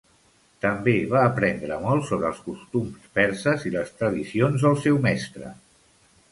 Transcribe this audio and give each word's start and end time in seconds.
També 0.63 0.93
va 1.11 1.19
aprendre 1.31 1.77
molt 1.83 2.07
sobre 2.07 2.27
els 2.31 2.41
costums 2.47 3.05
perses 3.19 3.69
i 3.71 3.75
les 3.79 3.95
tradicions 4.01 4.69
del 4.69 4.83
seu 4.89 5.01
mestre. 5.09 5.57